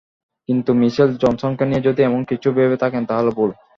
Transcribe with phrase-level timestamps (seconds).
[0.49, 3.49] কিন্তু মিচেল জনসনকে নিয়ে যদি এমন কিছু ভেবে থাকেন তাহলে ভুল।